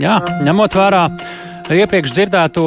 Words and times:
Jā, 0.00 0.14
ņemot 0.40 0.72
vērā 0.78 1.00
iepriekš 1.76 2.14
dzirdēto 2.16 2.62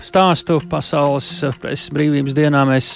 stāstu 0.00 0.56
pasaules 0.70 1.26
preses 1.60 1.90
brīvības 1.92 2.32
dienā, 2.38 2.62
mēs 2.64 2.86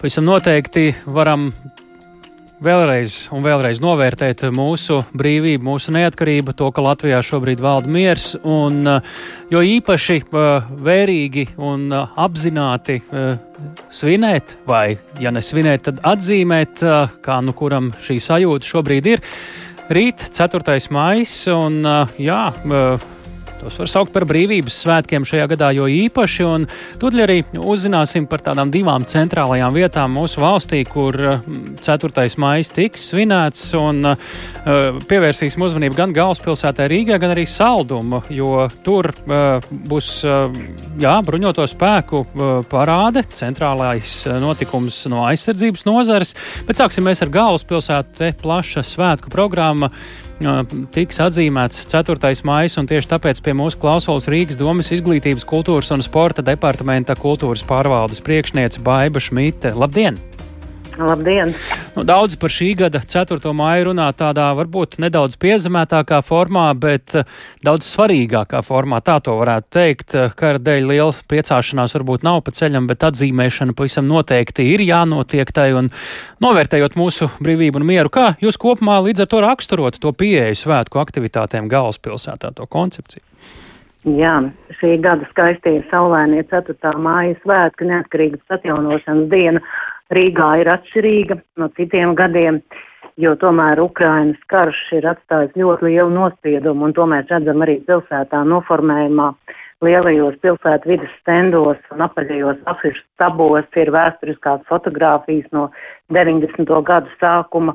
pavisam 0.00 0.26
noteikti 0.26 0.88
varam 1.06 1.52
vēlreiz 2.64 3.28
un 3.34 3.44
vēlreiz 3.46 3.78
novērtēt 3.78 4.42
mūsu 4.54 5.04
brīvību, 5.14 5.62
mūsu 5.68 5.94
neatkarību, 5.94 6.56
to, 6.58 6.72
ka 6.74 6.82
Latvijā 6.82 7.20
šobrīd 7.22 7.62
valda 7.62 7.94
miers, 7.94 8.32
un 8.42 8.82
jo 9.54 9.62
īpaši 9.70 10.20
vērīgi 10.34 11.52
un 11.62 11.86
apzināti 11.94 13.04
svinēt, 13.86 14.56
vai, 14.66 14.96
ja 15.22 15.30
nesvinēt, 15.34 15.86
tad 15.92 16.02
atzīmēt, 16.10 16.82
kā 17.22 17.38
nu 17.46 17.54
kuram 17.54 17.92
šī 18.02 18.18
sajūta 18.32 18.74
šobrīd 18.74 19.14
ir. 19.14 19.24
Rīt, 19.92 20.22
4. 20.32 20.78
maija, 20.96 21.52
un 21.52 21.84
jā, 22.16 22.40
Tos 23.60 23.78
var 23.80 23.90
saukt 23.90 24.12
par 24.14 24.26
brīvības 24.28 24.76
svētkiem 24.84 25.24
šajā 25.28 25.46
gadā, 25.54 25.70
jo 25.76 25.86
īpaši. 25.90 26.46
Tūdaļ 27.00 27.22
arī 27.24 27.36
uzzināsim 27.60 28.26
par 28.30 28.42
tādām 28.44 28.72
divām 28.74 29.06
centrālajām 29.08 29.74
vietām 29.76 30.16
mūsu 30.18 30.42
valstī, 30.42 30.82
kur 30.88 31.14
4. 31.14 32.10
Mm, 32.10 32.40
maija 32.42 32.74
tiks 32.74 33.08
svinēts. 33.12 33.66
Un, 33.78 34.02
uh, 34.10 34.98
pievērsīsim 35.08 35.64
uzmanību 35.64 35.98
gan 35.98 36.14
galvaspilsētai 36.16 36.88
Rīgā, 36.90 37.18
gan 37.22 37.34
arī 37.34 37.46
Saldumu, 37.48 38.22
jo 38.32 38.66
tur 38.84 39.10
uh, 39.12 39.64
būs 39.70 40.10
uh, 40.28 40.44
jā, 41.00 41.14
bruņoto 41.24 41.66
spēku 41.70 42.24
uh, 42.24 42.52
parāde, 42.70 43.24
centrālais 43.36 44.20
notikums 44.42 45.04
no 45.12 45.24
aizsardzības 45.28 45.86
nozares. 45.88 46.34
Bet 46.68 46.80
sāksim 46.80 47.06
mēs 47.06 47.24
ar 47.24 47.32
galvaspilsētu, 47.34 48.18
te 48.18 48.34
plaša 48.42 48.84
svētku 48.86 49.32
programma 49.32 49.92
tiks 50.94 51.20
atzīmēts 51.22 51.86
4. 51.90 52.18
maija, 52.44 52.74
un 52.80 52.90
tieši 52.90 53.10
tāpēc 53.14 53.40
pie 53.44 53.54
mūsu 53.56 53.78
klausulas 53.80 54.28
Rīgas 54.30 54.58
domas 54.60 54.90
izglītības, 54.94 55.46
kultūras 55.46 55.92
un 55.94 56.02
sporta 56.02 56.42
departamenta 56.42 57.14
kultūras 57.14 57.62
pārvaldes 57.66 58.22
priekšniece 58.24 58.82
Baiba 58.82 59.22
Šmite. 59.22 59.74
Labdien! 59.78 60.33
Labdien! 60.98 61.50
Nu, 61.96 62.04
daudz 62.06 62.36
par 62.38 62.52
šī 62.52 62.68
gada 62.78 63.00
4. 63.02 63.38
māju 63.56 63.88
runā 63.88 64.06
tādā 64.14 64.46
varbūt 64.54 64.98
nedaudz 65.02 65.36
piezemētākā 65.42 66.20
formā, 66.26 66.68
bet 66.78 67.16
eh, 67.18 67.26
daudz 67.66 67.88
svarīgākā 67.88 68.60
formā. 68.66 69.00
Tā 69.04 69.18
to 69.24 69.34
varētu 69.40 69.70
teikt. 69.74 70.14
Eh, 70.14 70.30
Kara 70.38 70.62
dēļ 70.62 70.88
liela 70.92 71.26
priecāšanās 71.30 71.96
varbūt 71.98 72.26
nav 72.26 72.42
pa 72.46 72.54
ceļam, 72.54 72.86
bet 72.90 73.06
atzīmēšana 73.10 73.74
pavisam 73.74 74.06
noteikti 74.10 74.68
ir 74.74 74.84
jānotiek 74.86 75.50
tai 75.54 75.72
un 75.78 75.90
novērtējot 76.44 76.98
mūsu 77.00 77.30
brīvību 77.42 77.82
un 77.82 77.88
mieru. 77.90 78.12
Kā 78.14 78.32
jūs 78.42 78.60
kopumā 78.60 79.00
līdz 79.08 79.26
ar 79.26 79.32
to 79.34 79.42
raksturot 79.46 79.98
to 80.02 80.14
pieeju 80.14 80.58
svētku 80.62 81.02
aktivitātēm 81.02 81.70
galvaspilsētā, 81.72 82.54
to 82.54 82.70
koncepciju? 82.70 83.24
Jā, 84.04 84.34
šī 84.76 84.98
gada 85.00 85.24
skaistie 85.30 85.78
saulēnie 85.88 86.42
4. 86.50 86.76
māja 87.00 87.38
svētki 87.40 87.86
neatkarības 87.88 88.58
atjaunošanas 88.58 89.30
diena 89.32 89.62
Rīgā 90.12 90.50
ir 90.60 90.68
atšķirīga 90.68 91.38
no 91.60 91.70
citiem 91.78 92.12
gadiem, 92.18 92.60
jo 93.16 93.32
tomēr 93.40 93.80
Ukrainas 93.80 94.40
karš 94.52 94.80
ir 94.98 95.06
atstājis 95.08 95.54
ļoti 95.56 95.88
lielu 95.88 96.10
nospiedumu, 96.12 96.88
un 96.88 96.96
to 96.96 97.06
mēs 97.08 97.30
redzam 97.32 97.64
arī 97.64 97.78
pilsētā 97.86 98.42
noformējumā. 98.50 99.30
Lielajos 99.84 100.36
pilsētu 100.40 100.88
vidas 100.88 101.14
stendos 101.20 101.80
un 101.92 102.04
apaļajos 102.04 102.60
afišu 102.70 103.02
stabos 103.14 103.80
ir 103.80 103.90
vēsturiskās 103.92 104.62
fotogrāfijas 104.68 105.48
no 105.52 105.70
90. 106.14 106.68
gadu 106.84 107.10
sākuma 107.20 107.74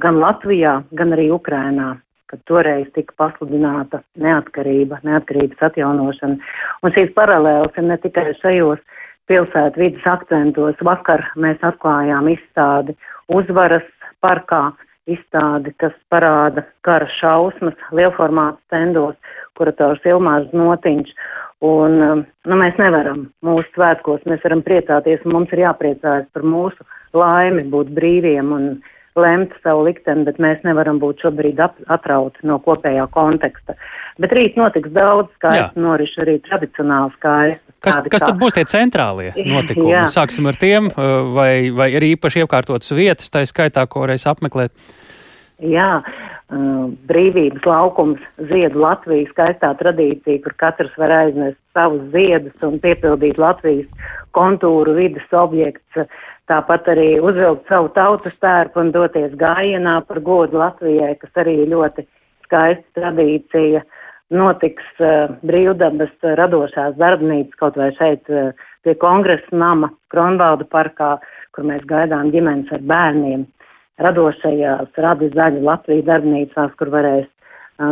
gan 0.00 0.20
Latvijā, 0.20 0.78
gan 0.92 1.16
arī 1.16 1.30
Ukrainā 1.34 1.96
kad 2.28 2.40
toreiz 2.44 2.88
tika 2.92 3.14
pasludināta 3.16 4.02
neatkarība, 4.20 5.00
neatkarības 5.06 5.62
atjaunošana. 5.70 6.36
Un 6.84 6.92
šīs 6.92 7.14
paralēles 7.16 7.78
ir 7.80 7.86
ne 7.88 7.96
tikai 8.02 8.34
šajos 8.42 8.82
pilsētu 9.30 9.80
vidas 9.80 10.06
akcentos. 10.08 10.80
Vakar 10.84 11.24
mēs 11.36 11.62
atklājām 11.66 12.30
izstādi 12.32 12.96
uzvaras 13.28 13.86
parkā, 14.24 14.70
izstādi, 15.08 15.72
kas 15.80 15.94
parāda 16.12 16.66
kara 16.84 17.08
šausmas 17.18 17.76
lielformātu 17.96 18.60
stendos, 18.66 19.16
kurators 19.58 20.04
Ilmārs 20.08 20.52
Notiņš. 20.56 21.14
Un, 21.64 21.96
um, 22.04 22.20
nu, 22.46 22.58
mēs 22.60 22.76
nevaram 22.78 23.24
mūsu 23.42 23.66
svētkos, 23.74 24.22
mēs 24.30 24.44
varam 24.44 24.60
priecāties, 24.62 25.24
un 25.26 25.34
mums 25.34 25.54
ir 25.54 25.64
jāpriecājas 25.64 26.28
par 26.34 26.44
mūsu 26.46 26.86
laimi 27.16 27.64
būt 27.72 27.90
brīviem 27.96 28.52
un 28.54 28.68
lemt 29.18 29.56
savu 29.64 29.82
likteni, 29.88 30.22
bet 30.28 30.38
mēs 30.42 30.62
nevaram 30.62 31.00
būt 31.02 31.24
šobrīd 31.24 31.58
atrauti 31.90 32.46
no 32.46 32.60
kopējā 32.62 33.08
konteksta. 33.10 33.74
Bet 34.22 34.34
rīt 34.38 34.58
notiks 34.60 34.92
daudz 34.94 35.32
skaistu 35.38 35.82
norišu, 35.82 36.22
arī 36.22 36.36
tradicionāli 36.46 37.14
skaistu. 37.16 37.67
Kas, 37.84 38.00
kas 38.10 38.24
tad 38.24 38.38
būs 38.40 38.56
tie 38.56 38.64
centrālie 38.68 39.30
notikumi? 39.52 39.92
Jā. 39.92 40.06
Sāksim 40.10 40.48
ar 40.50 40.58
tiem, 40.58 40.90
uh, 40.90 41.28
vai, 41.34 41.70
vai 41.74 41.92
ir 41.94 42.08
īpaši 42.14 42.42
iekārtotas 42.42 42.94
vietas, 42.96 43.30
tā 43.30 43.44
skaitā, 43.46 43.86
ko 43.90 44.06
reiz 44.10 44.26
apmeklēt? 44.30 44.74
Jā, 45.62 46.00
uh, 46.02 46.88
brīvības 47.10 47.66
laukums 47.66 48.24
ziedu 48.50 48.82
Latvijas 48.82 49.30
skaistā 49.34 49.70
tradīcija, 49.78 50.42
kur 50.42 50.56
katrs 50.58 50.94
var 50.98 51.14
aiznest 51.20 51.58
savus 51.76 52.02
ziedus 52.14 52.66
un 52.66 52.80
piepildīt 52.82 53.38
Latvijas 53.38 54.10
kontūru 54.34 54.96
vidas 54.98 55.30
objekts, 55.34 56.10
tāpat 56.50 56.90
arī 56.90 57.08
uzvilkt 57.22 57.70
savu 57.70 57.90
tautas 57.94 58.34
tērpu 58.42 58.82
un 58.82 58.90
doties 58.94 59.34
gājienā 59.38 60.00
par 60.08 60.22
godu 60.26 60.58
Latvijai, 60.58 61.14
kas 61.22 61.42
arī 61.44 61.60
ļoti 61.70 62.06
skaista 62.48 63.00
tradīcija. 63.00 63.84
Uh, 63.84 63.94
notiks 64.34 64.84
uh, 65.00 65.32
brīvdabas 65.46 66.12
uh, 66.22 66.34
radošās 66.38 66.96
darbnīcas 67.00 67.56
kaut 67.60 67.78
vai 67.80 67.90
šeit 67.96 68.28
uh, 68.32 68.50
pie 68.84 68.94
kongresa 69.00 69.56
nama 69.56 69.90
Kronvalda 70.12 70.66
parkā, 70.68 71.16
kur 71.56 71.66
mēs 71.68 71.86
gaidām 71.88 72.32
ģimenes 72.34 72.72
ar 72.74 72.84
bērniem. 72.92 73.46
Radošajās 73.98 75.00
radi 75.02 75.30
zaļu 75.34 75.64
Latvijas 75.66 76.06
darbnīcās, 76.06 76.74
kur 76.78 76.92
varēs 76.92 77.26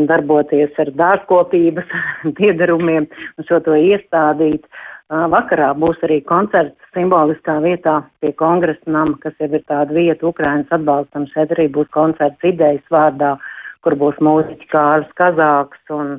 darboties 0.06 0.74
ar 0.82 0.91
dārzkopības 0.98 1.91
piedarumiem 2.38 3.08
un 3.08 3.48
šo 3.48 3.60
to 3.62 3.74
iestādīt. 3.78 4.66
Vakarā 5.06 5.68
būs 5.78 6.00
arī 6.03 6.20
koncerts 6.26 6.94
simboliskā 6.94 7.60
vietā 7.62 8.00
pie 8.22 8.32
kongresa 8.34 8.91
nama, 8.91 9.14
kas 9.22 9.34
jau 9.38 9.47
ir 9.54 9.62
tāda 9.70 9.94
vieta 9.94 10.26
Ukrainas 10.26 10.72
atbalstam. 10.74 11.28
Šeit 11.30 11.54
arī 11.54 11.68
būs 11.74 11.91
koncerts 11.94 12.42
idejas 12.50 12.82
vārdā. 12.91 13.36
Uh, 13.36 13.53
kur 13.86 13.94
būs 14.00 14.19
mūziķi 14.19 14.66
Kārs 14.72 15.06
Kazāks 15.19 15.94
un 15.94 16.19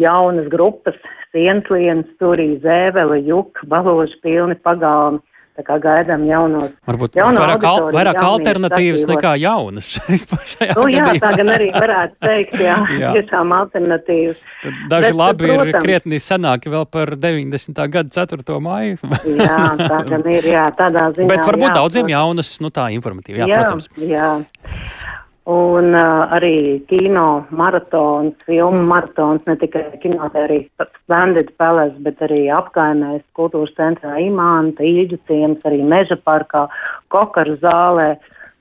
jaunas 0.00 0.50
grupas 0.50 0.98
Sienslienas, 1.30 2.10
Turī, 2.20 2.56
Zēvele, 2.64 3.20
Juk, 3.26 3.62
Baloži 3.70 4.18
pilni 4.24 4.58
pagalmi. 4.66 5.22
Tā 5.56 5.62
kā 5.64 5.78
gaidām 5.80 6.26
jaunos. 6.28 6.72
Varbūt 6.84 7.14
vairāk, 7.16 7.62
al, 7.64 7.86
vairāk 7.94 8.18
alternatīvas 8.20 9.06
nekā 9.08 9.30
jaunas. 9.40 9.86
nu, 10.76 10.84
jā, 10.92 11.14
tā 11.16 11.30
gan 11.38 11.52
arī 11.54 11.70
varētu 11.72 12.18
teikt, 12.26 12.58
jā, 12.60 12.74
jā. 13.00 13.14
tiešām 13.16 13.54
alternatīvas. 13.56 14.42
Tad 14.60 14.82
daži 14.92 15.06
Bet, 15.06 15.16
labi 15.16 15.48
protams, 15.48 15.72
ir 15.72 15.80
krietni 15.86 16.20
senāki 16.20 16.74
vēl 16.74 16.84
par 16.92 17.14
90. 17.24 17.82
gadu 17.94 18.12
4. 18.12 18.60
māju. 18.68 19.00
jā, 19.46 19.58
tā 19.80 20.04
gan 20.12 20.28
ir, 20.28 20.52
jā, 20.52 20.68
tādā 20.76 21.08
ziņā. 21.16 21.32
Bet 21.32 21.48
varbūt 21.48 21.70
jā, 21.70 21.74
daudziem 21.80 22.12
jaunas, 22.12 22.52
nu 22.60 22.74
tā 22.76 22.90
informatīvi, 23.00 23.40
jā, 23.40 23.48
jā 23.48 23.64
protams. 23.64 23.88
Jā 23.96 24.30
un 25.46 25.94
uh, 25.94 26.26
arī 26.34 26.82
kino 26.90 27.46
maratons, 27.54 28.34
filmu 28.48 28.82
maratons, 28.90 29.44
ne 29.46 29.54
tikai 29.60 29.84
kinotērijas 30.02 30.88
Splendid 31.04 31.52
Palace, 31.60 31.94
bet 32.02 32.22
arī 32.26 32.48
apkaimēs 32.50 33.22
kultūras 33.38 33.74
centrā 33.78 34.18
Imanta, 34.24 34.82
Īģu 34.82 35.20
ciems, 35.30 35.62
arī 35.68 35.84
Meža 35.86 36.18
parkā, 36.18 36.66
Kokaru 37.14 37.54
zālē. 37.62 38.16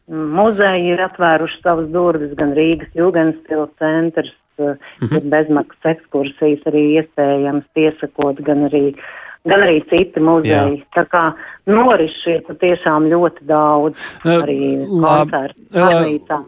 Muzeji 0.05 0.93
ir 0.93 1.01
atvēruši 1.01 1.61
savas 1.63 1.89
durvis, 1.89 2.35
gan 2.37 2.53
Rīgas 2.53 2.93
Jūgenstila 2.93 3.65
centrs, 3.81 4.33
uh, 4.61 4.77
mm 5.01 5.17
ir 5.17 5.29
bezmaksas 5.33 5.95
ekskursijas 5.95 6.69
arī 6.69 6.85
iespējams 7.01 7.65
piesakot, 7.73 8.45
gan 8.45 8.67
arī 8.69 8.91
uh, 8.93 9.05
gan 9.45 9.65
arī 9.65 9.81
citi 9.89 10.21
muzeji. 10.23 10.79
Jā. 10.81 10.87
Tā 10.95 11.03
kā 11.09 11.23
noriši 11.65 12.35
ir 12.35 12.41
patiešām 12.45 13.07
ļoti 13.09 13.45
daudz 13.49 14.01
arī 14.29 14.57
koncertu. 14.89 15.63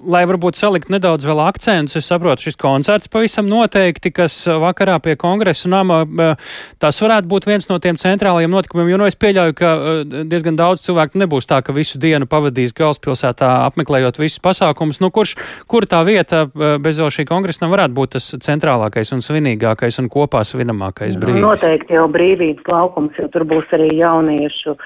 Lai 0.05 0.23
varbūt 0.29 0.59
salikt 0.59 0.91
nedaudz 0.94 1.25
vēl 1.25 1.41
akcentus, 1.41 1.97
es 1.97 2.09
saprotu, 2.09 2.45
šis 2.45 2.59
koncerts 2.61 3.09
pavisam 3.09 3.49
noteikti, 3.49 4.11
kas 4.13 4.35
vakarā 4.61 4.99
pie 5.01 5.15
kongresa 5.17 5.71
nama, 5.73 6.03
tas 6.81 7.01
varētu 7.01 7.29
būt 7.31 7.49
viens 7.49 7.69
no 7.69 7.79
tiem 7.81 7.97
centrālajiem 8.01 8.53
notikumiem, 8.53 8.91
jo 8.94 9.01
nu, 9.01 9.07
es 9.09 9.17
pieļauju, 9.17 9.57
ka 9.57 9.73
diezgan 10.29 10.59
daudz 10.59 10.85
cilvēku 10.85 11.17
nebūs 11.23 11.50
tā, 11.50 11.63
ka 11.65 11.73
visu 11.73 11.97
dienu 12.01 12.29
pavadīs 12.29 12.75
galvaspilsētā 12.77 13.50
apmeklējot 13.71 14.21
visus 14.21 14.41
pasākumus. 14.45 15.01
Nu, 15.01 15.09
kurš, 15.13 15.33
kur 15.69 15.89
tā 15.89 16.03
vieta 16.05 16.45
bez 16.53 17.01
vēl 17.01 17.09
šī 17.13 17.25
kongresa 17.29 17.65
nam 17.65 17.73
varētu 17.73 17.97
būt 17.97 18.15
tas 18.19 18.29
centrālākais 18.45 19.13
un 19.17 19.25
svinīgākais 19.25 19.97
un 20.01 20.11
kopā 20.13 20.45
svinamākais 20.45 21.17
brīdis? 21.17 21.41
Noteikti 21.41 21.97
jau 21.97 22.05
brīvības 22.13 22.61
klausa 22.67 22.87
laukums, 22.88 23.19
jo 23.19 23.28
tur 23.34 23.45
būs 23.48 23.75
arī 23.75 23.92
jauniešu 24.00 24.78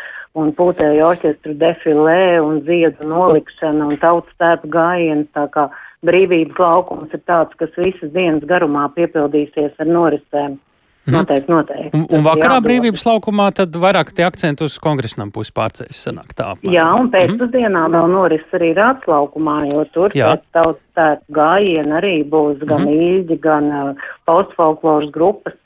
un 0.41 0.51
pūtēju 0.55 1.05
orķestru 1.05 1.55
defilē 1.59 2.39
un 2.41 2.61
ziedu 2.67 3.07
nolikšana 3.07 3.91
un 3.91 4.01
tautas 4.01 4.33
tērpu 4.39 4.71
gājiens, 4.71 5.27
tā 5.35 5.47
kā 5.53 5.67
brīvības 6.07 6.59
laukums 6.59 7.13
ir 7.13 7.21
tāds, 7.27 7.55
kas 7.59 7.71
visas 7.77 8.13
dienas 8.15 8.45
garumā 8.47 8.87
piepildīsies 8.95 9.79
ar 9.79 9.89
norisēm. 9.89 10.59
Mhm. 11.01 11.15
Noteikti, 11.15 11.49
noteikti. 11.49 11.97
Un, 11.97 12.03
un 12.13 12.21
vakarā 12.21 12.59
jādod. 12.59 12.65
brīvības 12.67 13.03
laukumā 13.07 13.47
tad 13.57 13.73
vairāk 13.73 14.11
tie 14.13 14.21
akcenti 14.27 14.67
uz 14.67 14.75
kongresnam 14.77 15.31
pusi 15.33 15.49
pārceļas 15.57 15.97
sanāk 16.05 16.35
tā. 16.37 16.51
Man. 16.59 16.73
Jā, 16.75 16.85
un 16.93 17.09
pēcpusdienā 17.09 17.87
mm. 17.87 17.95
vēl 17.95 18.11
noris 18.13 18.53
arī 18.53 18.69
rāds 18.77 19.09
laukumā, 19.09 19.55
jo 19.71 19.81
tur 19.95 20.13
pēc 20.13 20.43
tautas 20.53 20.83
tētu 20.93 21.25
gājienu 21.33 21.97
arī 21.97 22.13
būs 22.21 22.61
gan 22.61 22.85
mm. 22.85 22.99
īļģi, 23.07 23.39
gan 23.41 23.71
uh, 23.73 24.11
postfolkloras 24.29 25.09
grupas. 25.15 25.57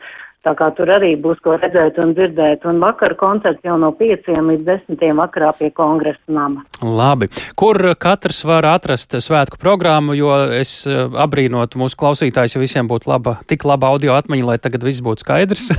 Tā 0.46 0.52
kā 0.54 0.68
tur 0.78 0.92
arī 0.94 1.16
būs 1.18 1.40
ko 1.42 1.56
redzēt 1.58 1.96
un 1.98 2.12
dzirdēt. 2.14 2.68
Un 2.70 2.78
vakar 2.84 3.16
koncerts 3.18 3.66
jau 3.66 3.80
no 3.82 3.90
pieciem 3.98 4.52
līdz 4.52 4.68
desmitiem 4.68 5.18
vakarā 5.18 5.50
pie 5.58 5.72
kongresa 5.74 6.22
nama. 6.30 6.62
Labi. 6.86 7.32
Kur 7.58 7.80
katrs 7.98 8.44
var 8.46 8.68
atrast 8.70 9.18
svētku 9.26 9.58
programmu, 9.62 10.14
jo 10.14 10.30
es 10.54 10.76
eh, 10.86 11.02
abrīnotu 11.26 11.82
mūsu 11.82 11.98
klausītājs, 11.98 12.54
ja 12.54 12.62
visiem 12.62 12.92
būtu 12.92 13.10
laba, 13.10 13.40
tik 13.50 13.66
laba 13.66 13.90
audio 13.90 14.14
atmiņa, 14.20 14.46
lai 14.52 14.60
tagad 14.62 14.86
viss 14.86 15.02
būtu 15.06 15.26
skaidrs. 15.26 15.72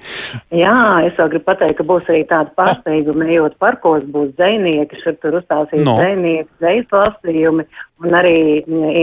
Jā, 0.62 0.76
es 1.08 1.16
vēl 1.16 1.32
gribu 1.32 1.48
pateikt, 1.48 1.78
ka 1.80 1.88
būs 1.88 2.12
arī 2.12 2.26
tāda 2.28 2.52
pārsteiguma, 2.60 3.24
ejot 3.24 3.56
parkos, 3.62 4.04
būs 4.04 4.34
dzēnieki, 4.36 5.00
šur 5.00 5.16
tur 5.24 5.40
uzstāsīs 5.40 5.80
no. 5.86 5.96
dzēnieki, 5.96 6.50
dzējas 6.60 6.92
lasījumi, 6.92 7.68
un 8.04 8.20
arī 8.20 8.36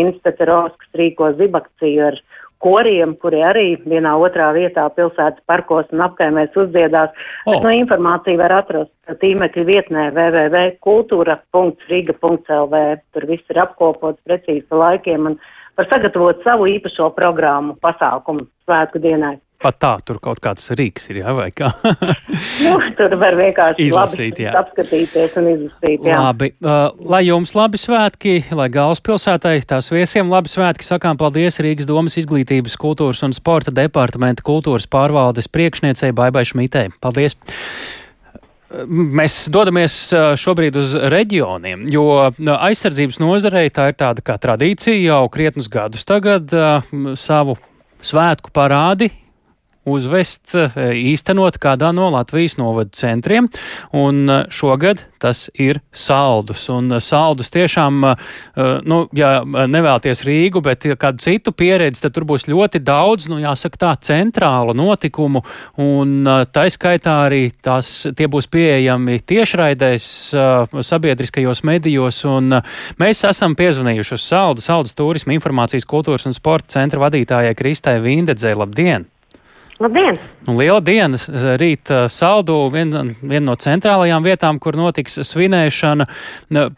Inspector 0.03 0.53
Roskas 0.53 1.01
rīko 1.01 1.33
zibakciju 1.41 2.09
ar 2.11 2.21
koriem, 2.63 3.15
kuri 3.21 3.41
arī 3.45 3.67
vienā 3.85 4.13
otrā 4.19 4.47
vietā 4.55 4.85
pilsētas 4.95 5.43
parkos 5.49 5.87
un 5.93 5.99
apkaimēs 6.07 6.57
uzdziedās. 6.57 7.09
Oh. 7.45 7.51
Bet 7.51 7.59
no 7.65 7.71
informāciju 7.77 8.37
var 8.41 8.53
atrast 8.61 8.93
tīmekļa 9.21 9.63
vietnē 9.67 10.03
www.kultūra.riga.lv. 10.15 12.75
Tur 13.13 13.23
viss 13.31 13.51
ir 13.53 13.57
apkopots 13.63 14.25
precīzi 14.27 14.65
pa 14.69 14.75
laikiem 14.83 15.21
un 15.31 15.35
var 15.77 15.85
sagatavot 15.91 16.37
savu 16.45 16.63
īpašo 16.73 17.05
programmu 17.17 17.71
pasākumu 17.83 18.41
svētku 18.65 18.97
dienai. 19.03 19.35
Pat 19.57 19.79
tā, 19.81 19.95
tur 20.05 20.19
kaut 20.21 20.37
kāds 20.37 20.67
rīks 20.77 21.07
ir, 21.09 21.23
jā, 21.23 21.31
vai 21.33 21.47
kā? 21.49 21.71
nu, 22.65 22.75
tur 22.97 23.15
var 23.17 23.33
vienkārši 23.39 23.87
izlasīt, 23.87 24.41
jā. 24.43 24.51
apskatīties 24.59 25.33
un 25.41 25.49
izlasīt, 25.49 26.05
jā. 26.05 26.19
Labi, 26.21 26.51
uh, 26.61 26.93
lai 27.09 27.23
jums 27.25 27.55
labi 27.57 27.81
svētki, 27.81 28.35
lai 28.53 28.67
galvaspilsētai 28.75 29.55
tās 29.65 29.89
viesiem 29.89 30.29
labi 30.29 30.53
svētki, 30.53 30.85
sakām 30.85 31.17
paldies 31.17 31.57
Rīgas 31.65 31.89
domas 31.89 32.19
izglītības, 32.21 32.77
kultūras 32.77 33.25
un 33.25 33.33
sporta 33.33 33.73
departamenta 33.73 34.45
kultūras 34.45 34.85
pārvaldes 34.93 35.49
priekšniecei 35.49 36.13
Baibai 36.13 36.45
Šmitei. 36.45 36.93
Paldies! 37.01 37.39
Mēs 38.87 39.47
dodamies 39.49 39.93
šobrīd 40.37 40.77
uz 40.77 40.93
reģioniem, 41.09 41.87
jo 41.89 42.09
aizsardzības 42.37 43.23
nozarei 43.23 43.71
tā 43.73 43.89
ir 43.89 43.97
tāda 43.97 44.21
kā 44.21 44.35
tradīcija 44.43 44.99
jau 45.01 45.23
krietnus 45.33 45.71
gadus 45.71 46.05
tagad 46.05 46.51
savu 47.17 47.55
svētku 48.05 48.53
parādi 48.53 49.09
uzvest, 49.87 50.51
eh, 50.55 50.75
īstenot 51.13 51.57
kādā 51.61 51.93
no 51.95 52.09
Latvijas 52.11 52.57
novadu 52.59 52.91
centriem, 52.97 53.47
un 53.95 54.29
eh, 54.29 54.43
šogad 54.53 55.05
tas 55.21 55.47
ir 55.57 55.79
saldus. 55.91 56.67
Un 56.73 56.97
eh, 56.97 57.01
saldus 57.03 57.49
tiešām, 57.53 58.03
nu, 58.87 58.97
ja 59.15 59.29
nevēlties 59.45 60.21
Rīgu, 60.27 60.61
bet 60.65 60.85
kādu 60.99 61.21
citu 61.23 61.53
pieredzi, 61.55 62.03
tad 62.03 62.15
tur 62.15 62.25
būs 62.27 62.47
ļoti 62.49 62.81
daudz, 62.85 63.27
nu, 63.31 63.39
jāsaka 63.41 63.79
tā, 63.81 63.91
centrālu 64.09 64.75
notikumu, 64.77 65.43
un 65.81 66.27
tā 66.53 66.67
skaitā 66.73 67.15
arī 67.27 67.41
tās, 67.63 67.89
tie 68.17 68.27
būs 68.31 68.49
pieejami 68.53 69.19
tiešraidēs, 69.27 70.07
sabiedriskajos 70.91 71.63
medijos, 71.67 72.23
un 72.29 72.59
mēs 73.01 73.25
esam 73.29 73.57
piezvanījuši 73.57 74.17
uz 74.17 74.25
saldu, 74.25 74.65
saldus 74.65 74.97
turismu 74.97 75.37
informācijas 75.37 75.87
kultūras 75.89 76.29
un 76.29 76.37
sporta 76.37 76.77
centra 76.77 77.07
vadītājai 77.07 77.55
Kristai 77.57 77.99
Vindedzei. 78.03 78.57
Labdien! 78.57 79.07
Labdien! 79.77 80.17
Un 80.49 80.57
liela 80.57 80.79
diena 80.81 81.19
rīt 81.61 81.91
saldu, 82.09 82.55
viena 82.73 83.03
vien 83.21 83.45
no 83.45 83.53
centrālajām 83.61 84.25
vietām, 84.25 84.57
kur 84.57 84.77
notiks 84.79 85.19
svinēšana. 85.21 86.07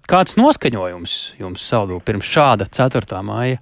Kāds 0.10 0.36
noskaņojums 0.40 1.18
jums 1.40 1.68
saldu 1.72 2.02
pirms 2.04 2.28
šāda 2.28 2.68
4. 2.68 3.22
māja? 3.24 3.62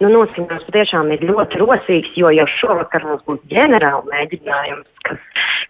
Nu, 0.00 0.08
noskaņojums 0.12 0.68
patiešām 0.68 1.12
ir 1.12 1.24
ļoti 1.28 1.60
rosīgs, 1.60 2.16
jo 2.20 2.32
jau 2.32 2.44
šovakar 2.58 3.04
mums 3.08 3.24
būs 3.28 3.40
ģenerāla 3.52 4.04
mēģinājums, 4.08 4.88
kas, 5.08 5.20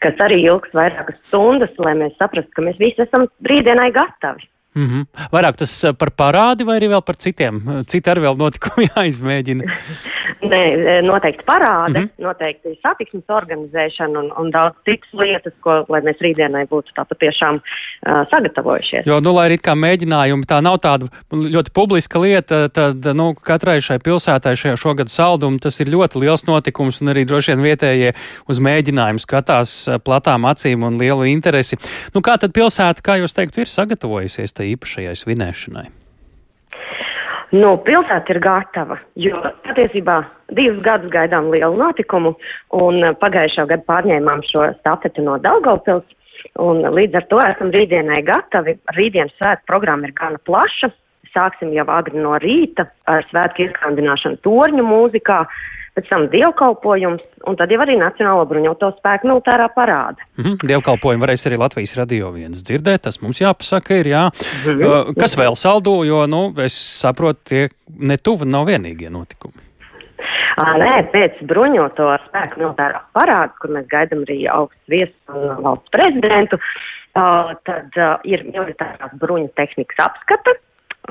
kas 0.02 0.22
arī 0.26 0.40
ilgs 0.46 0.74
vairākas 0.74 1.18
stundas, 1.28 1.74
lai 1.82 1.94
mēs 1.98 2.14
saprastu, 2.18 2.50
ka 2.54 2.66
mēs 2.66 2.78
visi 2.82 3.02
esam 3.06 3.26
brīdienai 3.46 3.92
gatavi. 3.94 4.46
Mm 4.76 4.86
-hmm. 4.86 5.28
Vairāk 5.32 5.56
tas 5.56 5.84
eh, 5.84 5.94
par 5.98 6.10
parādi 6.10 6.66
vai 6.66 6.76
arī 6.78 6.88
vēl 6.92 7.02
par 7.02 7.16
citiem? 7.16 7.62
Citi 7.86 8.10
arī 8.10 8.20
vēl 8.26 8.36
notikumi 8.36 8.88
jāizmēģina. 8.94 9.64
Nē, 10.46 10.60
e, 10.74 10.94
noteikti 11.06 11.44
parāde, 11.46 12.00
mm 12.00 12.04
-hmm. 12.04 12.24
noteikti 12.26 12.74
satiksmes 12.82 13.24
organizēšana 13.28 14.18
un, 14.18 14.30
un 14.38 14.50
daudz 14.50 14.76
citas 14.84 15.12
lietas, 15.12 15.54
ko, 15.60 15.84
lai 15.88 16.00
mēs 16.06 16.20
rītdienai 16.22 16.66
būtu 16.70 16.94
tā 16.96 17.04
patiešām 17.08 17.60
uh, 17.60 18.22
sagatavojušies. 18.30 19.06
Jo, 19.06 19.20
nu, 19.20 19.32
lai 19.36 19.48
arī 19.48 19.58
kā 19.58 19.74
mēģinājumi, 19.74 20.46
tā 20.46 20.60
nav 20.62 20.78
tāda 20.84 21.08
ļoti 21.32 21.72
publiska 21.74 22.20
lieta, 22.20 22.68
tad, 22.68 23.04
nu, 23.14 23.34
katrai 23.34 23.80
šai 23.80 23.98
pilsētai 23.98 24.56
šajā 24.56 24.76
šogad 24.76 25.12
saldumu 25.12 25.58
tas 25.58 25.80
ir 25.80 25.92
ļoti 25.94 26.20
liels 26.20 26.46
notikums 26.46 27.02
un 27.02 27.08
arī 27.14 27.26
droši 27.26 27.54
vien 27.54 27.62
vietējie 27.62 28.14
uz 28.48 28.58
mēģinājumu 28.58 29.22
skatās 29.22 29.76
platām 30.04 30.44
acīm 30.44 30.84
un 30.86 30.98
lielu 30.98 31.24
interesi. 31.24 31.78
Nu, 32.14 32.20
kā 32.20 32.38
tad 32.38 32.52
pilsēta, 32.52 33.02
kā 33.02 33.20
jūs 33.20 33.36
teiktu, 33.36 33.60
ir 33.60 33.70
sagatavojusies? 33.70 34.52
Tai 34.52 34.66
īpašajai 34.72 35.16
svinēšanai? 35.16 36.05
Nu, 37.54 37.76
pilsēta 37.86 38.34
ir 38.34 38.40
gatava, 38.42 38.96
jo 39.22 39.38
patiesībā 39.62 40.16
divus 40.56 40.80
gadus 40.82 41.12
gaidām 41.12 41.52
lielu 41.52 41.78
notikumu, 41.78 42.34
un 42.74 43.04
pagājušā 43.20 43.68
gada 43.70 43.86
pārņēmām 43.86 44.42
šo 44.48 44.64
stafeti 44.80 45.22
no 45.22 45.36
Daugavpils, 45.44 46.06
un 46.58 46.82
līdz 46.96 47.20
ar 47.20 47.28
to 47.30 47.38
esam 47.44 47.70
rītdienai 47.74 48.24
gatavi. 48.26 48.74
Rītdienas 48.98 49.36
svētku 49.38 49.70
programma 49.70 50.08
ir 50.08 50.16
gana 50.18 50.42
plaša. 50.48 50.90
Sāksim 51.36 51.70
jau 51.76 51.84
agri 51.92 52.18
no 52.18 52.34
rīta 52.42 52.88
ar 53.06 53.26
svētku 53.30 53.66
izskandināšanu 53.66 54.40
torņu 54.42 54.82
mūzikā, 54.88 55.42
pēc 55.96 56.08
tam 56.12 56.26
dievkalpojums, 56.32 57.24
un 57.48 57.56
tad 57.56 57.72
jau 57.72 57.80
arī 57.80 57.96
Nacionālo 58.00 58.44
bruņoto 58.48 58.92
spēku 58.98 59.30
militārā 59.30 59.68
parāda. 59.72 60.20
Mm 60.36 60.44
-hmm. 60.44 60.68
Dievkalpojumu 60.72 61.24
varēs 61.24 61.46
arī 61.48 61.58
Latvijas 61.58 61.96
radio 61.96 62.30
viens 62.30 62.62
dzirdēt, 62.62 63.02
tas 63.08 63.20
mums 63.22 63.40
jāpasaka 63.40 64.00
ir, 64.00 64.06
jā. 64.06 64.24
Mm 64.28 64.80
-hmm. 64.82 65.14
Kas 65.20 65.38
vēl 65.38 65.56
saldo, 65.56 66.04
jo, 66.04 66.26
nu, 66.26 66.52
es 66.58 66.74
saprotu, 67.00 67.40
tie 67.44 67.68
netuvu 67.98 68.44
nav 68.44 68.66
vienīgie 68.66 69.10
notikumi. 69.10 69.66
Nē, 70.56 71.10
pēc 71.12 71.42
bruņoto 71.44 72.18
spēku 72.28 72.60
militārā 72.60 73.00
parāda, 73.12 73.52
kur 73.60 73.70
mēs 73.70 73.86
gaidām 73.86 74.24
arī 74.24 74.48
augsts 74.48 74.88
viesus 74.88 75.16
un 75.28 75.62
valsts 75.62 75.90
prezidentu, 75.90 76.58
tad 77.64 77.92
ir 78.24 78.44
militārās 78.44 79.12
bruņu 79.20 79.48
tehnikas 79.56 80.06
apskata, 80.06 80.56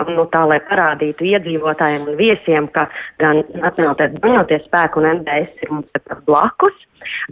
nu, 0.10 0.26
tā, 0.34 0.44
lai 0.50 0.60
parādītu 0.70 1.28
iedzīvotājiem 1.32 2.10
un 2.10 2.18
viesiem, 2.20 2.68
ka 2.76 2.88
gan 3.22 3.44
Nacionālais 3.54 4.18
bruņoties 4.20 4.68
spēku 4.68 5.02
un 5.02 5.12
NBS 5.20 5.66
ir 5.66 5.74
mums 5.74 5.92
tepat 5.96 6.24
blakus. 6.28 6.76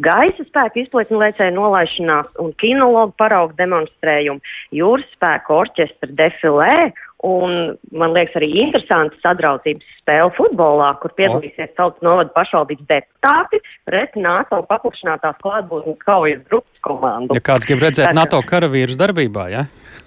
Gaisa 0.06 0.46
spēku 0.46 0.84
izplatņu 0.84 1.20
lēcēju 1.22 1.56
nolaišanās 1.56 2.36
un 2.42 2.52
kinologu 2.62 3.16
paraugu 3.18 3.58
demonstrējumu, 3.58 4.44
jūras 4.76 5.08
spēku 5.16 5.56
orķestra 5.64 6.12
defilē 6.14 6.76
un, 7.24 7.74
man 7.96 8.14
liekas, 8.14 8.36
arī 8.38 8.50
interesanti 8.66 9.18
sadraudzības 9.24 9.92
spēle 10.02 10.32
futbolā, 10.38 10.92
kur 11.02 11.14
piedalīsies 11.18 11.72
tautas 11.78 12.04
novada 12.06 12.34
pašvaldības 12.36 12.90
deputāti 12.90 13.62
pret 13.88 14.18
NATO 14.20 14.60
paplašinātās 14.70 15.40
klātbūtnes 15.44 16.02
kaujas 16.04 16.44
grupas 16.50 16.84
komandu. 16.86 17.40
Ja 17.40 17.46
kāds 17.54 17.70
grib 17.70 17.86
redzēt 17.86 18.12
Tā, 18.12 18.18
NATO 18.18 18.44
karavīrus 18.46 19.00
darbībā, 19.00 19.48
jā? 19.54 19.66
Ja? 19.66 20.03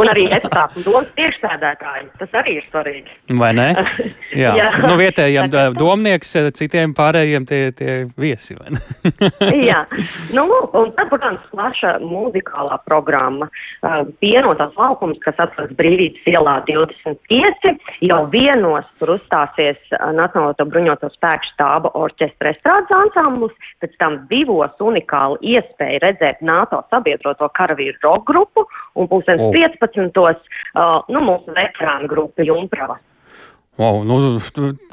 Un 0.00 0.10
arī 0.10 0.26
deputātu 0.30 0.82
domas 0.84 1.08
priekšsēdētāji. 1.16 2.06
Tas 2.20 2.36
arī 2.40 2.56
ir 2.58 2.66
svarīgi. 2.70 3.16
Vai 3.40 3.50
ne? 3.56 3.68
Jā, 4.42 4.52
Jā. 4.58 4.68
nu 4.84 4.96
vietējiem 5.00 5.50
domnieks, 5.78 6.32
citiem 6.58 6.94
pārējiem 6.96 7.46
tie, 7.48 7.60
tie 7.76 7.96
viesi? 8.20 8.56
Jā, 9.70 9.82
nu, 10.36 10.46
un 10.76 10.92
tad, 10.96 11.10
protams, 11.12 11.44
plaša 11.54 11.96
mūzikālā 12.02 12.80
programma. 12.86 13.50
Pienotās 14.22 14.74
laukums, 14.78 15.20
kas 15.24 15.38
atrodas 15.42 15.74
brīvības 15.78 16.26
ielā 16.30 16.56
25, 16.68 17.74
jau 18.06 18.20
vienos 18.32 18.88
tur 19.00 19.16
uzstāsies 19.16 19.78
Nacionālo 20.16 20.66
bruņoto 20.70 21.10
spēku 21.14 21.50
štāba 21.54 21.92
orķestra 21.98 22.54
estrādes 22.54 22.94
ansamblis, 22.96 23.54
pēc 23.82 23.96
tam 24.02 24.20
divos 24.30 24.82
unikāli 24.82 25.54
iespēja 25.56 26.02
redzēt 26.06 26.44
NATO 26.44 26.82
sabiedroto 26.92 27.48
karavīru 27.56 27.98
rock 28.04 28.28
grupu 28.30 28.66
un 29.00 29.10
pulkstens 29.10 29.42
oh. 29.42 29.52
15. 29.54 30.50
Uh, 30.74 31.00
nu, 31.12 31.22
mūsu 31.24 31.54
veterānu 31.56 32.10
grupa 32.10 32.46
Jumprava. 32.46 33.00
Wow, 33.80 34.02
nu, 34.04 34.16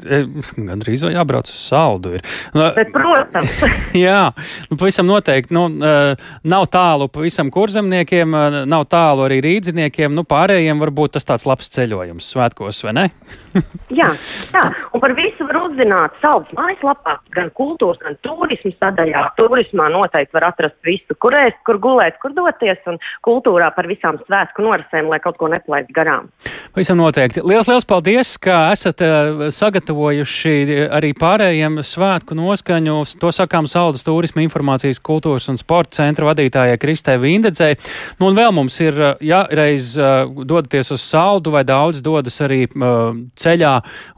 e, 0.08 0.22
gan 0.56 0.80
drīz 0.80 1.02
vai 1.04 1.10
jābrauc 1.12 1.50
uz 1.50 1.58
saldu. 1.60 2.14
Ir. 2.16 2.22
Nu, 2.56 2.70
Bet, 2.72 2.88
protams. 2.94 3.58
jā, 4.06 4.30
nu, 4.70 4.78
pavisam 4.80 5.04
noteikti. 5.10 5.52
Nu, 5.52 5.66
e, 5.68 6.14
nav 6.48 6.64
tālu 6.72 7.10
pavisam 7.12 7.50
kurzemniekiem, 7.52 8.32
e, 8.32 8.62
nav 8.70 8.86
tālu 8.88 9.26
arī 9.26 9.42
rīdziniekiem. 9.44 10.14
Nu, 10.16 10.24
pārējiem 10.28 10.80
varbūt 10.80 11.18
tas 11.18 11.28
tāds 11.28 11.44
labs 11.48 11.68
ceļojums 11.74 12.30
svētkos, 12.32 12.80
vai 12.86 12.94
ne? 12.96 13.04
jā, 14.00 14.08
tā. 14.54 14.64
Un 14.96 15.04
par 15.04 15.12
visu 15.18 15.44
var 15.50 15.60
uzzināt 15.66 16.16
saldas 16.22 16.56
mājaslapā, 16.56 17.18
gan 17.36 17.52
kultūras, 17.60 18.00
gan 18.06 18.16
turismu 18.24 18.72
sadaļā. 18.78 19.26
Turismā 19.36 19.90
noteikti 19.92 20.36
var 20.38 20.48
atrast 20.48 20.78
visu, 20.88 21.18
kur 21.20 21.36
ēst, 21.36 21.60
kur 21.68 21.76
gulēt, 21.82 22.16
kur 22.24 22.32
doties, 22.32 22.80
un 22.88 22.96
kultūrā 23.26 23.68
par 23.76 23.90
visām 23.90 24.16
svētku 24.24 24.64
norisēm, 24.64 25.12
lai 25.12 25.20
kaut 25.20 25.36
ko 25.36 25.52
nepalaist 25.52 25.92
garām. 25.92 26.32
Pavisam 26.72 27.00
noteikti. 27.00 27.44
Liels, 27.44 27.68
liels 27.68 27.86
paldies, 27.88 28.34
ka 28.40 28.68
esat 28.78 29.02
uh, 29.02 29.44
sagatavojuši 29.54 30.54
arī 30.94 31.10
pārējiem 31.18 31.80
svētku 31.82 32.36
noskaņu. 32.38 33.00
To 33.18 33.32
sakām 33.34 33.66
Saudas 33.70 34.06
turisma 34.06 34.44
informācijas 34.44 35.02
kultūras 35.02 35.48
un 35.50 35.58
sporta 35.58 35.98
centra 35.98 36.28
vadītājai 36.30 36.78
Kristē 36.78 37.16
Vindedzei. 37.18 37.74
Nu, 38.20 38.30
un 38.30 38.38
vēl 38.38 38.54
mums 38.54 38.78
ir, 38.84 38.94
eh, 38.94 39.24
ja 39.26 39.42
reiz 39.50 39.90
dodaties 39.98 40.92
uz 40.94 41.02
Saudu 41.02 41.50
vai 41.54 41.64
daudz 41.66 42.00
dodas 42.04 42.36
arī 42.44 42.66
ceļā 42.68 43.72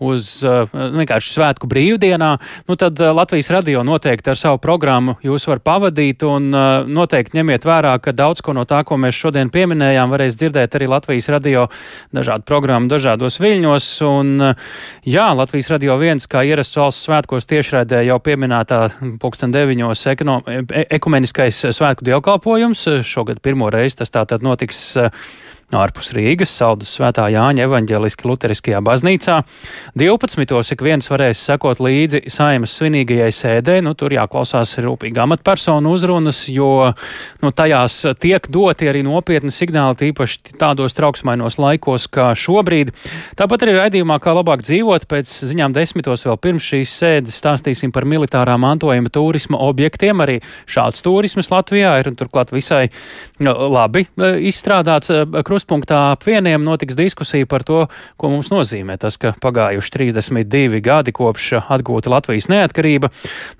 uz 0.05 0.29
vienkārši 0.45 1.33
svētku 1.35 1.69
brīvdienā, 1.71 2.31
nu 2.69 2.76
tad 2.81 2.99
Latvijas 2.99 3.50
radio 3.55 3.83
noteikti 3.87 4.33
ar 4.33 4.38
savu 4.38 4.59
programmu 4.62 5.17
jūs 5.25 5.47
var 5.49 5.62
pavadīt 5.64 6.25
un 6.26 6.50
noteikti 6.90 7.38
ņemiet 7.38 7.67
vērā, 7.69 7.95
ka 8.02 8.12
daudz 8.17 8.43
ko 8.45 8.55
no 8.57 8.67
tā, 8.69 8.83
ko 8.85 8.99
mēs 9.00 9.17
šodien 9.17 9.52
pieminējām, 9.52 10.12
varēs 10.12 10.38
dzirdēt 10.40 10.76
arī 10.79 10.90
Latvijas 10.90 11.31
radio 11.33 11.67
dažādu 12.14 12.47
programmu 12.49 12.90
dažādos 12.90 13.40
viļņos. 13.43 13.88
Un, 14.11 14.39
jā, 15.06 15.26
Latvijas 15.37 15.70
radio 15.73 15.97
viens, 16.00 16.26
kā 16.30 16.42
ierasts 16.47 16.78
valsts 16.80 17.06
svētkos 17.09 17.49
tiešraidē 17.50 18.02
jau 18.06 18.18
pieminētā 18.25 18.80
pulksten 19.23 19.54
deviņos 19.54 20.06
ekono, 20.14 20.40
e 20.47 20.87
ekumeniskais 20.99 21.62
svētku 21.76 22.06
dievkalpojums. 22.09 22.87
Šogad 23.06 23.42
pirmo 23.44 23.70
reizi 23.73 24.02
tas 24.02 24.14
tātad 24.14 24.44
notiks 24.47 24.82
ārpus 25.77 26.11
Rīgas, 26.17 26.50
Saldus 26.50 26.91
Svētā 26.97 27.29
Jāņa 27.31 27.67
evaņģēliski 27.67 28.27
luteriskajā 28.27 28.81
baznīcā. 28.85 29.37
12. 29.99 30.73
ik 30.75 30.83
viens 30.85 31.11
varēs 31.11 31.43
sekot 31.47 31.81
līdzi 31.83 32.25
saimas 32.33 32.75
svinīgajai 32.79 33.31
sēdē, 33.35 33.79
nu 33.85 33.95
tur 33.99 34.15
jāklausās 34.15 34.77
rūpīgi 34.83 35.23
amatpersonu 35.23 35.93
uzrunas, 35.95 36.43
jo 36.50 36.91
nu, 37.43 37.53
tajās 37.55 38.00
tiek 38.21 38.49
doti 38.50 38.91
arī 38.91 39.05
nopietni 39.07 39.53
signāli, 39.55 39.99
tīpaši 40.05 40.57
tādos 40.61 40.97
trauksmainos 40.99 41.61
laikos 41.62 42.09
kā 42.11 42.31
šobrīd. 42.35 42.93
Tāpat 43.39 43.67
arī 43.67 43.77
raidījumā, 43.79 44.19
kā 44.23 44.35
labāk 44.37 44.65
dzīvot, 44.67 45.07
pēc 45.11 45.31
ziņām 45.50 45.75
desmitos 45.77 46.27
vēl 46.27 46.39
pirms 46.43 46.67
šīs 46.73 46.97
sēdes 47.03 47.39
stāstīsim 47.41 47.95
par 47.95 48.09
militārā 48.09 48.57
mantojuma 48.61 49.12
turisma 49.12 49.61
objektiem. 49.71 50.25
Arī 50.25 50.41
šāds 50.71 51.05
turismas 51.07 51.50
Latvijā 51.53 51.95
ir 52.00 52.11
un 52.11 52.19
turklāt 52.19 52.53
visai 52.55 52.89
nu, 53.41 53.55
labi 53.73 54.05
e, 54.07 54.33
izstrādāts 54.50 55.12
e, 55.12 55.23
kruspunktā 55.61 56.12
ap 56.14 56.25
vieniem 56.25 56.62
notiks 56.64 56.97
diskusija 56.97 57.47
par 57.47 57.62
to, 57.69 57.85
ko 58.17 58.31
mums 58.33 58.49
nozīmē 58.50 58.97
tas, 59.00 59.19
ka 59.21 59.35
pagājuši 59.40 59.93
32 59.93 60.81
gadi 60.81 61.12
kopš 61.12 61.61
atgūta 61.69 62.11
Latvijas 62.11 62.49
neatkarība. 62.49 63.11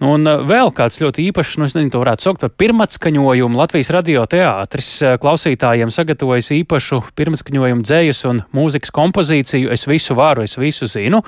Nu, 0.01 0.15
un 0.17 0.25
vēl 0.49 0.73
kāds 0.73 1.01
ļoti 1.03 1.29
īpašs, 1.29 1.59
nu, 1.61 1.69
es 1.69 1.77
nezinu, 1.77 1.93
to 1.93 2.01
varētu 2.01 2.25
saukt 2.25 2.41
par 2.41 2.55
pirmatskaņojumu. 2.57 3.59
Latvijas 3.61 3.93
radio 3.93 4.25
teātris 4.31 4.89
klausītājiem 5.21 5.93
sagatavojas 5.93 6.51
īpašu 6.57 7.03
pirmatskaņojumu 7.21 7.85
dzējas 7.85 8.25
un 8.31 8.43
mūzikas 8.57 8.95
kompozīciju. 8.97 9.71
Es 9.75 9.85
visu 9.91 10.17
varu, 10.17 10.47
es 10.49 10.57
visu 10.61 10.89
zinu. 10.91 11.21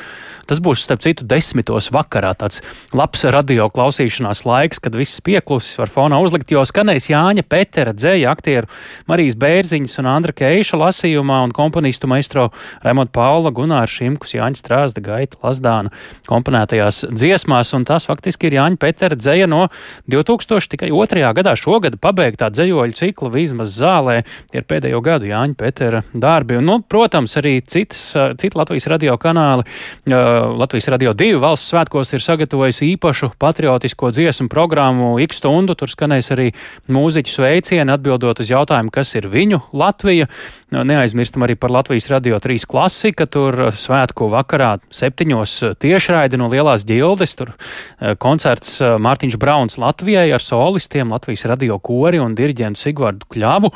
Tas 0.49 0.63
būs, 0.63 0.87
starp 0.87 1.05
citu, 1.05 1.27
desmitos 1.29 1.91
vakarā 1.93 2.33
tāds 2.39 2.63
labs 2.97 3.27
radio 3.29 3.69
klausīšanās 3.73 4.47
laiks, 4.49 4.81
kad 4.83 4.97
viss 4.97 5.21
pieklusis 5.21 5.77
var 5.83 5.93
fonā 5.93 6.23
uzlikt, 6.25 6.51
jo 6.55 6.65
skanēs 6.65 7.11
Jāņa 7.13 7.45
Petera 7.45 7.93
dzēja 7.93 8.33
aktieru 8.33 8.71
Marijas 9.11 9.37
Bērziņas 9.39 10.01
un 10.01 10.11
Andra 10.11 10.35
Keiša 10.37 10.62
Reiša 10.63 10.79
lasījumā 10.79 11.41
un 11.43 11.51
komponistu 11.51 12.07
maistro 12.07 12.45
Raimond 12.85 13.11
Paula, 13.11 13.51
Gunārs 13.51 13.91
Šimkus, 13.97 14.37
Jāņa 14.37 14.61
Strāzda, 14.61 15.01
Gaita 15.03 15.41
Lasdāna 15.43 15.91
komponētajās 16.29 17.01
dziesmās, 17.11 17.73
un 17.75 17.83
tas 17.89 18.07
faktiski 18.07 18.47
ir 18.47 18.55
Jāņa 18.61 18.79
Petera 18.79 19.19
dzēja 19.19 19.49
no 19.51 19.65
2002. 20.07 21.25
gadā 21.35 21.55
šogad 21.59 21.97
pabeigtā 21.99 22.53
dzējoļu 22.55 22.95
cikla 22.95 23.31
Vīzmas 23.35 23.73
zālē. 23.75 24.21
Ir 24.55 24.69
pēdējo 24.71 25.01
gadu 25.03 25.27
Jāņa 25.33 25.59
Petera 25.59 26.05
darbi, 26.15 26.61
un, 26.61 26.69
nu, 26.71 26.79
protams, 26.87 27.35
arī 27.43 27.57
citas, 27.67 28.05
citi 28.39 28.55
Latvijas 28.55 28.87
radio 28.95 29.19
kanāli. 29.19 29.67
Latvijas 30.07 30.93
radio 30.95 31.11
divi 31.11 31.43
valsts 31.43 31.75
svētkos 31.75 32.15
ir 32.15 32.23
sagatavojusi 32.23 32.93
īpašu 32.93 33.33
patriotisko 33.43 34.13
dziesmu 34.15 34.47
programmu 34.53 35.17
X 35.27 35.43
stundu. 35.43 35.75
Tur 35.75 35.91
skanēs 35.91 36.31
arī 36.37 36.53
mūziķu 36.87 37.35
sveicieni 37.35 37.99
atbildot 37.99 38.47
uz 38.47 38.55
jautājumu, 38.55 38.95
kas 38.95 39.17
ir 39.19 39.27
viņu 39.33 39.65
Latvija. 39.75 40.31
Neaizmirstam 40.73 41.45
arī 41.45 41.55
par 41.61 41.71
Latvijas 41.71 42.07
radio 42.09 42.39
3 42.41 42.65
klasika, 42.69 43.27
tur 43.29 43.59
uh, 43.67 43.75
svētku 43.77 44.31
vakarā 44.33 44.79
septiņos 44.93 45.57
uh, 45.67 45.75
tiešraidi 45.77 46.41
no 46.41 46.49
Lielās 46.53 46.87
ģildes, 46.89 47.35
tur 47.37 47.53
uh, 47.53 48.15
koncerts 48.21 48.79
Mārtiņš 48.81 49.37
Brauns 49.41 49.77
Latvijai 49.81 50.31
ar 50.33 50.41
solistiem, 50.41 51.13
Latvijas 51.13 51.45
radio 51.51 51.77
kori 51.83 52.21
un 52.23 52.37
diriģentu 52.39 52.81
Sigvardu 52.81 53.29
Kļavu. 53.33 53.73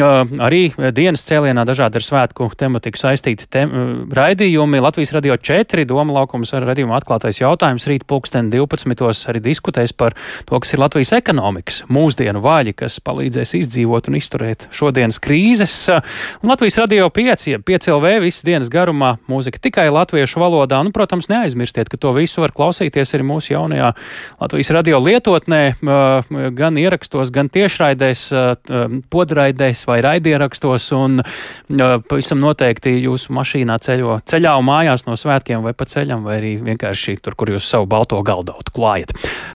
Arī 0.00 0.62
dienas 0.96 1.22
cēlienā 1.28 1.62
dažādi 1.68 2.00
ar 2.00 2.04
svētku 2.04 2.48
tematiku 2.58 2.98
saistīti 2.98 3.46
tem 3.50 3.72
raidījumi. 4.10 4.82
Latvijas 4.82 5.14
radio 5.14 5.36
4 5.38 5.86
doma 5.88 6.18
laukums 6.18 6.52
ar 6.56 6.66
radījumu 6.70 6.96
atklātais 6.98 7.40
jautājums 7.42 7.86
rīt 7.90 8.06
pulksten 8.10 8.50
12. 8.52 9.06
arī 9.30 9.42
diskutēs 9.44 9.94
par 9.94 10.16
to, 10.48 10.58
kas 10.58 10.74
ir 10.74 10.82
Latvijas 10.82 11.14
ekonomikas 11.20 11.82
mūsdienu 11.92 12.42
vaļi, 12.44 12.74
kas 12.82 12.98
palīdzēs 13.06 13.54
izdzīvot 13.62 14.10
un 14.10 14.18
izturēt 14.20 14.68
šodienas 14.74 15.20
krīzes. 15.22 15.76
Un 16.42 16.50
Latvijas 16.52 16.78
radio 16.78 17.08
5, 17.10 17.58
5 17.66 17.90
LV 17.92 18.12
visas 18.24 18.44
dienas 18.46 18.70
garumā 18.72 19.14
mūzika 19.30 19.60
tikai 19.60 19.86
latviešu 19.92 20.40
valodā. 20.40 20.80
Nu, 20.84 20.92
protams, 20.94 21.28
neaizmirstiet, 21.30 21.90
ka 21.92 21.98
to 22.00 22.12
visu 22.16 22.42
var 22.44 22.54
klausīties 22.56 23.14
arī 23.16 23.26
mūsu 23.28 23.54
jaunajā 23.54 23.92
Latvijas 24.40 24.72
radio 24.76 25.00
lietotnē, 25.04 25.62
gan 26.56 26.80
ierakstos, 26.80 27.32
gan 27.34 27.50
tiešraidēs, 27.52 28.26
podraidēs 29.12 29.84
vai 29.88 30.00
raidierakstos. 30.06 30.90
Un 30.96 31.20
pavisam 32.08 32.40
noteikti 32.42 32.96
jūsu 33.04 33.34
mašīnā 33.36 33.78
ceļo 33.84 34.20
ceļā 34.30 34.56
un 34.60 34.68
mājās 34.70 35.06
no 35.08 35.18
svētkiem 35.18 35.64
vai 35.66 35.74
pa 35.76 35.88
ceļam, 35.90 36.24
vai 36.26 36.38
arī 36.40 36.54
vienkārši 36.64 37.18
tur, 37.24 37.36
kur 37.38 37.52
jūs 37.54 37.68
savu 37.68 37.88
balto 37.90 38.20
galdautu 38.26 38.74
klājat. 38.76 39.14